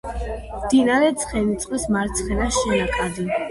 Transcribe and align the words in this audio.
მდინარე 0.63 1.11
ცხენისწყლის 1.25 1.87
მარცხენა 1.99 2.51
შენაკადი. 2.59 3.31